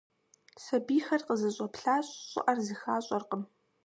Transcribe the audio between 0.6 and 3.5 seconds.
Сэбийхэр къызэщӀэплъащ, щӀыӀэр зэхащӀэркъым.